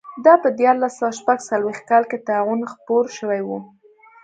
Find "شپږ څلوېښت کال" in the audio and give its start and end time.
1.19-2.03